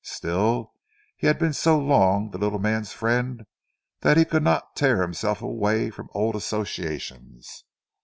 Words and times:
Still 0.03 0.73
he 1.15 1.27
had 1.27 1.37
been 1.37 1.53
so 1.53 1.77
long 1.77 2.31
the 2.31 2.39
little 2.39 2.57
man's 2.57 2.91
friend, 2.91 3.45
that 3.99 4.17
he 4.17 4.25
could 4.25 4.41
not 4.41 4.75
tear 4.75 5.03
himself 5.03 5.43
away 5.43 5.91
from 5.91 6.09
old 6.15 6.35
associations. 6.35 7.65